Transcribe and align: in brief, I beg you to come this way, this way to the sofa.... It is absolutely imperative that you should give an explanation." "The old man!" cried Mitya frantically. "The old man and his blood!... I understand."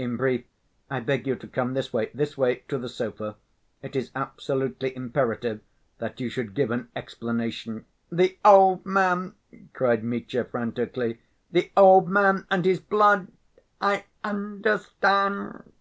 in 0.00 0.16
brief, 0.16 0.44
I 0.88 1.00
beg 1.00 1.26
you 1.26 1.34
to 1.34 1.48
come 1.48 1.74
this 1.74 1.92
way, 1.92 2.08
this 2.14 2.38
way 2.38 2.62
to 2.68 2.78
the 2.78 2.88
sofa.... 2.88 3.34
It 3.82 3.96
is 3.96 4.12
absolutely 4.14 4.94
imperative 4.94 5.60
that 5.98 6.20
you 6.20 6.28
should 6.30 6.54
give 6.54 6.70
an 6.70 6.86
explanation." 6.94 7.84
"The 8.08 8.38
old 8.44 8.86
man!" 8.86 9.34
cried 9.72 10.04
Mitya 10.04 10.44
frantically. 10.44 11.18
"The 11.50 11.72
old 11.76 12.08
man 12.08 12.46
and 12.48 12.64
his 12.64 12.78
blood!... 12.78 13.26
I 13.80 14.04
understand." 14.22 15.72